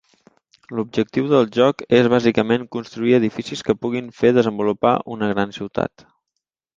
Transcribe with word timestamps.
L'objectiu 0.77 1.25
del 1.33 1.49
joc 1.57 1.83
és 1.97 2.07
bàsicament 2.13 2.65
construir 2.75 3.13
edificis 3.17 3.61
que 3.67 3.75
puguin 3.83 4.07
fer 4.23 4.31
desenvolupar 4.39 4.95
una 5.17 5.29
gran 5.35 5.55
ciutat. 5.59 6.05